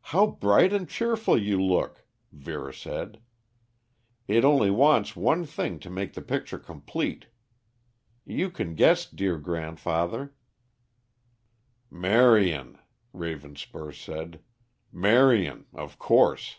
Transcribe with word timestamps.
"How 0.00 0.26
bright 0.28 0.72
and 0.72 0.88
cheerful 0.88 1.36
you 1.36 1.60
look," 1.62 2.06
Vera 2.32 2.72
said. 2.72 3.20
"It 4.26 4.46
only 4.46 4.70
wants 4.70 5.14
one 5.14 5.44
thing 5.44 5.78
to 5.80 5.90
make 5.90 6.14
the 6.14 6.22
picture 6.22 6.58
complete. 6.58 7.26
You 8.24 8.48
can 8.48 8.74
guess, 8.74 9.04
dear 9.04 9.36
grandfather." 9.36 10.32
"Marion," 11.90 12.78
Ravenspur 13.12 13.92
said. 13.92 14.40
"Marion, 14.90 15.66
of 15.74 15.98
course." 15.98 16.58